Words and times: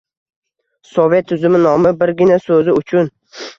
Sovet 0.91 1.29
tuzumi 1.33 1.61
nomi 1.67 1.93
birgina 2.01 2.41
so‘zi 2.49 2.77
uchun 2.83 3.15